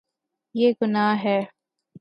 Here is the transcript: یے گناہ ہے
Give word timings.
یے 0.55 0.67
گناہ 0.79 1.13
ہے 1.23 1.39